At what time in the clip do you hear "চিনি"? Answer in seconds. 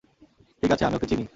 1.07-1.25